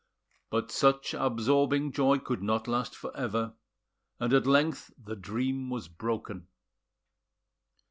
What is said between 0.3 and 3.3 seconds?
But such absorbing joy could not last for